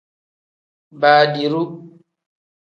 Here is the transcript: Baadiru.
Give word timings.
Baadiru. 0.99 1.63